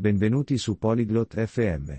Benvenuti 0.00 0.56
su 0.56 0.78
Polyglot 0.78 1.44
FM. 1.44 1.94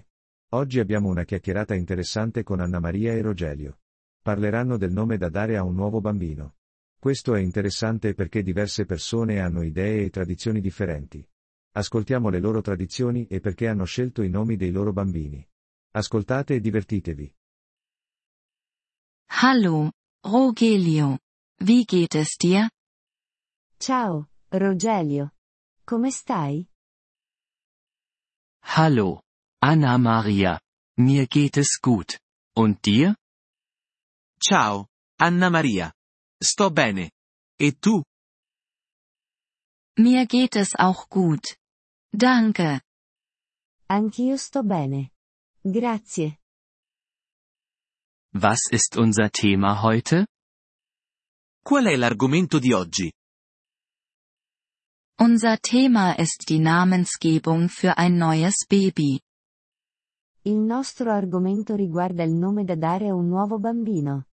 Oggi 0.53 0.79
abbiamo 0.79 1.07
una 1.07 1.23
chiacchierata 1.23 1.75
interessante 1.75 2.41
con 2.41 2.59
Anna 2.59 2.79
Maria 2.79 3.13
e 3.13 3.21
Rogelio. 3.21 3.81
Parleranno 4.23 4.77
del 4.77 4.91
nome 4.91 5.17
da 5.17 5.29
dare 5.29 5.55
a 5.55 5.61
un 5.61 5.75
nuovo 5.75 6.01
bambino. 6.01 6.55
Questo 6.97 7.35
è 7.35 7.39
interessante 7.39 8.15
perché 8.15 8.41
diverse 8.41 8.85
persone 8.85 9.39
hanno 9.39 9.61
idee 9.61 10.05
e 10.05 10.09
tradizioni 10.09 10.61
differenti. 10.61 11.23
Ascoltiamo 11.73 12.29
le 12.29 12.39
loro 12.39 12.61
tradizioni 12.61 13.27
e 13.27 13.39
perché 13.39 13.67
hanno 13.67 13.85
scelto 13.85 14.23
i 14.23 14.29
nomi 14.29 14.55
dei 14.55 14.71
loro 14.71 14.91
bambini. 14.93 15.47
Ascoltate 15.91 16.55
e 16.55 16.59
divertitevi. 16.59 17.35
Hallo, 19.43 19.91
Rogelio. 20.23 21.19
Wie 21.59 21.83
geht 21.83 22.15
es 22.15 22.35
dir? 22.35 22.67
Ciao, 23.77 24.29
Rogelio. 24.49 25.35
Come 25.83 26.09
stai? 26.09 26.67
Hallo, 28.73 29.21
Anna 29.61 29.97
Maria. 29.97 30.61
Mir 30.97 31.27
geht 31.27 31.57
es 31.57 31.81
gut. 31.81 32.19
Und 32.55 32.85
dir? 32.85 33.17
Ciao, 34.39 34.87
Anna 35.19 35.49
Maria. 35.49 35.91
Sto 36.41 36.69
bene. 36.71 37.11
E 37.59 37.73
tu? 37.73 38.01
Mir 39.97 40.25
geht 40.25 40.55
es 40.55 40.73
auch 40.75 41.09
gut. 41.09 41.57
Danke. 42.13 42.79
Anch'io 43.89 44.37
sto 44.37 44.63
bene. 44.63 45.11
Grazie. 45.65 46.37
Was 48.33 48.71
ist 48.71 48.95
unser 48.95 49.31
Thema 49.31 49.81
heute? 49.81 50.27
Qual 51.61 51.87
è 51.87 51.97
l'argomento 51.97 52.57
di 52.57 52.71
oggi? 52.71 53.11
Unser 55.19 55.57
Thema 55.59 56.13
ist 56.17 56.45
die 56.49 56.59
Namensgebung 56.59 57.69
für 57.69 57.97
ein 57.97 58.17
neues 58.17 58.65
Baby. 58.67 59.21
Il 60.43 60.57
nostro 60.65 61.11
argomento 61.11 61.75
riguarda 61.75 62.23
il 62.23 62.33
nome 62.33 62.65
da 62.65 62.75
dare 62.75 63.09
a 63.09 63.13
un 63.13 63.27
nuovo 63.27 63.59
bambino. 63.59 64.25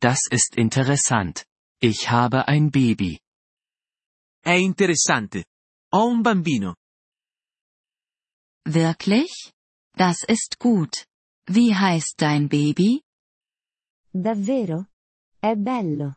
Das 0.00 0.26
ist 0.30 0.56
interessant. 0.56 1.44
Ich 1.80 2.10
habe 2.10 2.46
ein 2.48 2.70
Baby. 2.70 3.20
È 4.42 4.52
interessante. 4.54 5.44
Ho 5.92 6.06
un 6.08 6.22
bambino. 6.22 6.74
Wirklich? 8.64 9.52
Das 9.96 10.24
ist 10.28 10.58
gut. 10.58 11.06
Wie 11.46 11.74
heißt 11.74 12.14
dein 12.20 12.48
Baby? 12.48 13.02
Davvero? 14.12 14.86
È 15.40 15.54
bello. 15.56 16.16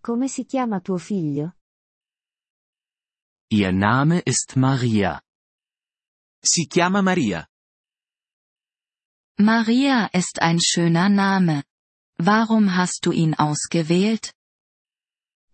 Come 0.00 0.28
si 0.28 0.44
chiama 0.44 0.80
tuo 0.80 0.98
figlio? 0.98 1.54
Ihr 3.52 3.72
Name 3.72 4.20
ist 4.20 4.54
Maria. 4.54 5.20
Si 6.40 6.68
chiama 6.68 7.02
Maria. 7.02 7.48
Maria 9.40 10.06
ist 10.12 10.40
ein 10.40 10.60
schöner 10.60 11.08
Name. 11.08 11.64
Warum 12.16 12.76
hast 12.76 13.06
du 13.06 13.10
ihn 13.10 13.34
ausgewählt? 13.34 14.32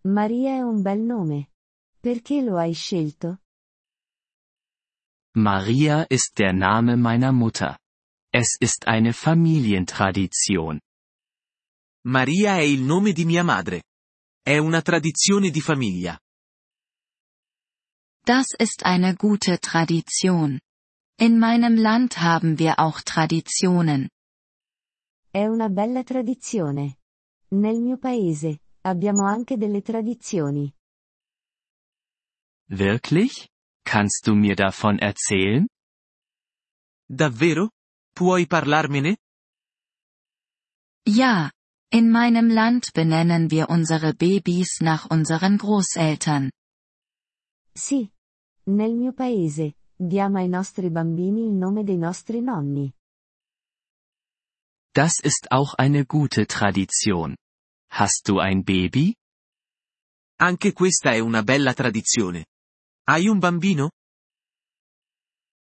Maria 0.04 0.58
è 0.58 0.62
un 0.62 0.82
bel 0.82 1.00
nome. 1.00 1.48
Perché 2.02 2.42
lo 2.42 2.58
hai 2.58 2.74
scelto? 2.74 3.38
Maria 5.34 6.04
ist 6.10 6.36
der 6.36 6.52
Name 6.52 6.98
meiner 6.98 7.32
Mutter. 7.32 7.78
Es 8.30 8.58
ist 8.60 8.86
eine 8.86 9.14
Familientradition. 9.14 10.80
Maria 12.04 12.58
è 12.58 12.64
il 12.64 12.82
nome 12.82 13.14
di 13.14 13.24
mia 13.24 13.42
madre. 13.42 13.84
È 14.42 14.58
una 14.58 14.82
tradizione 14.82 15.48
di 15.48 15.62
famiglia. 15.62 16.20
Das 18.26 18.46
ist 18.58 18.84
eine 18.84 19.14
gute 19.14 19.60
Tradition. 19.60 20.58
In 21.16 21.38
meinem 21.38 21.76
Land 21.76 22.18
haben 22.18 22.58
wir 22.58 22.80
auch 22.80 23.00
Traditionen. 23.02 24.08
È 25.32 25.46
una 25.46 25.68
bella 25.68 26.02
tradizione. 26.02 26.96
Nel 27.52 27.80
mio 27.80 27.98
paese, 27.98 28.58
abbiamo 28.82 29.24
anche 29.26 29.56
delle 29.56 29.80
tradizioni. 29.80 30.72
Wirklich? 32.68 33.48
Kannst 33.84 34.26
du 34.26 34.34
mir 34.34 34.56
davon 34.56 34.98
erzählen? 34.98 35.68
Davvero? 37.08 37.70
Puoi 38.12 38.46
parlarmene? 38.48 39.18
Ja, 41.06 41.52
in 41.92 42.10
meinem 42.10 42.50
Land 42.50 42.92
benennen 42.92 43.52
wir 43.52 43.70
unsere 43.70 44.14
Babys 44.14 44.80
nach 44.80 45.08
unseren 45.08 45.58
Großeltern. 45.58 46.50
Sì. 47.72 48.10
Nel 48.68 48.94
mio 48.94 49.12
paese, 49.12 49.76
diamo 49.94 50.38
ai 50.38 50.48
nostri 50.48 50.90
bambini 50.90 51.46
il 51.46 51.52
nome 51.52 51.84
dei 51.84 51.96
nostri 51.96 52.40
nonni. 52.40 52.92
Das 54.92 55.20
ist 55.22 55.52
auch 55.52 55.74
eine 55.78 56.04
gute 56.04 56.46
Tradition. 56.46 57.36
Hast 57.92 58.26
du 58.28 58.40
ein 58.40 58.64
Baby? 58.64 59.14
Anche 60.40 60.72
questa 60.72 61.12
è 61.12 61.20
una 61.20 61.42
bella 61.42 61.74
tradizione. 61.74 62.46
Hai 63.04 63.28
un 63.28 63.38
bambino? 63.38 63.90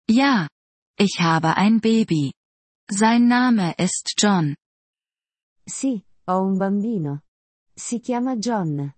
Ja, 0.09 0.49
ich 0.97 1.19
habe 1.19 1.55
ein 1.55 1.79
Baby. 1.79 2.33
Sein 2.89 3.27
Name 3.27 3.73
ist 3.77 4.13
John. 4.17 4.53
Sì, 5.65 6.03
ho 6.25 6.41
un 6.41 6.57
bambino. 6.57 7.21
Si 7.73 7.99
chiama 8.01 8.35
John. 8.35 8.93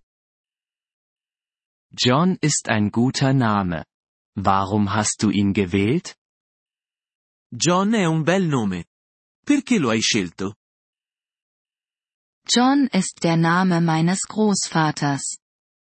John 1.95 2.37
ist 2.41 2.69
ein 2.69 2.89
guter 2.89 3.33
Name. 3.33 3.85
Warum 4.35 4.93
hast 4.93 5.21
du 5.21 5.29
ihn 5.29 5.53
gewählt? 5.53 6.15
John 7.51 7.93
è 7.93 8.05
un 8.05 8.23
bel 8.23 8.47
nome. 8.47 8.85
Perché 9.45 9.77
lo 9.77 9.89
hai 9.89 10.01
scelto? 10.01 10.55
John 12.47 12.87
ist 12.91 13.23
der 13.23 13.37
Name 13.37 13.79
meines 13.79 14.21
Großvaters. 14.27 15.37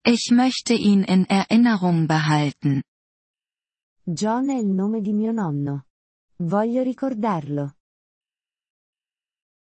Ich 0.03 0.31
möchte 0.31 0.73
ihn 0.73 1.05
in 1.05 1.27
Erinnerung 1.27 2.07
behalten. 2.07 2.83
John 4.07 4.49
è 4.49 4.59
il 4.59 4.73
nome 4.73 5.03
di 5.03 5.13
mio 5.13 5.33
nonno. 5.33 5.85
Voglio 6.39 6.83
ricordarlo. 6.83 7.75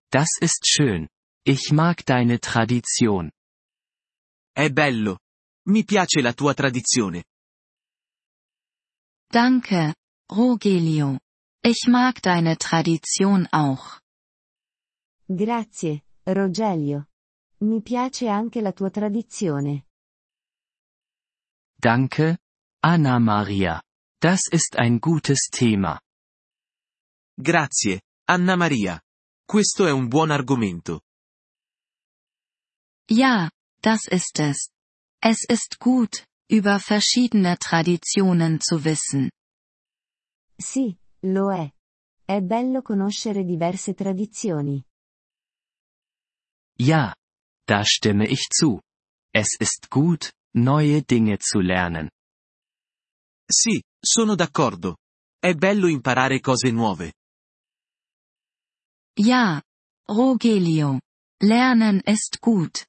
Das 0.09 0.37
ist 0.39 0.65
schön. 0.65 1.09
Ich 1.43 1.73
mag 1.73 2.05
deine 2.05 2.39
Tradition. 2.39 3.31
È 4.55 4.69
bello. 4.71 5.19
Mi 5.67 5.83
piace 5.83 6.21
la 6.21 6.33
tua 6.33 6.53
tradizione. 6.53 7.25
Danke, 9.29 9.95
Rogelio. 10.31 11.19
Ich 11.61 11.87
mag 11.87 12.21
deine 12.21 12.55
Tradition 12.55 13.45
auch. 13.51 13.99
Grazie, 15.25 16.05
Rogelio. 16.23 17.09
Mi 17.59 17.81
piace 17.81 18.29
anche 18.29 18.61
la 18.61 18.71
tua 18.71 18.89
tradizione. 18.89 19.87
Danke, 21.75 22.37
Anna 22.79 23.19
Maria. 23.19 23.83
Das 24.19 24.47
ist 24.49 24.77
ein 24.77 24.99
gutes 24.99 25.49
Thema. 25.49 25.99
Grazie, 27.35 28.03
Anna 28.25 28.55
Maria. 28.55 29.01
Questo 29.45 29.85
è 29.85 29.91
un 29.91 30.07
buon 30.07 30.31
argomento. 30.31 31.01
Ja, 33.09 33.49
das 33.81 34.07
ist 34.07 34.39
es. 34.39 34.71
Es 35.21 35.43
ist 35.49 35.79
gut, 35.79 36.25
über 36.49 36.79
verschiedene 36.79 37.57
Traditionen 37.57 38.61
zu 38.61 38.83
wissen. 38.83 39.29
Sì, 40.59 40.95
lo 41.21 41.51
è. 41.51 41.71
È 42.23 42.41
bello 42.41 42.81
conoscere 42.81 43.43
diverse 43.43 43.93
tradizioni. 43.93 44.83
Ja, 46.79 47.15
da 47.65 47.83
stimme 47.83 48.27
ich 48.27 48.47
zu. 48.49 48.79
Es 49.33 49.55
ist 49.59 49.89
gut, 49.89 50.31
neue 50.53 51.01
Dinge 51.01 51.37
zu 51.39 51.59
lernen. 51.59 52.09
Sì, 53.49 53.81
sono 53.99 54.35
d'accordo. 54.35 54.97
È 55.39 55.53
bello 55.53 55.87
imparare 55.87 56.39
cose 56.39 56.69
nuove. 56.71 57.13
Ja, 59.15 59.61
Rogelio. 60.07 60.99
Lernen 61.41 62.01
ist 62.05 62.39
gut. 62.39 62.85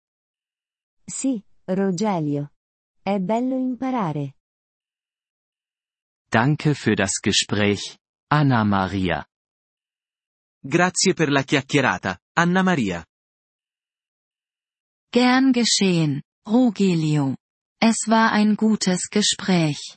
Sì, 1.07 1.43
Rogelio. 1.71 2.53
È 3.03 3.19
bello 3.19 3.57
imparare. 3.57 4.35
Danke 6.31 6.75
für 6.75 6.95
das 6.95 7.21
Gespräch, 7.21 7.99
Anna 8.31 8.65
Maria. 8.65 9.27
Grazie 10.63 11.15
per 11.15 11.31
la 11.31 11.43
chiacchierata, 11.43 12.19
Anna 12.35 12.63
Maria. 12.63 13.05
Gern 15.11 15.53
geschehen, 15.53 16.23
Rogelio. 16.47 17.37
Es 17.81 18.09
war 18.09 18.33
ein 18.33 18.55
gutes 18.57 19.09
Gespräch. 19.09 19.97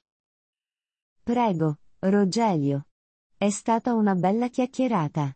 Prego, 1.24 1.77
Rogelio. 2.01 2.85
È 3.38 3.50
stata 3.50 3.94
una 3.94 4.15
bella 4.15 4.50
chiacchierata. 4.50 5.35